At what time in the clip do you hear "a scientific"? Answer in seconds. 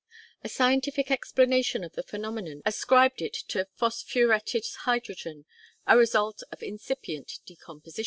0.43-1.11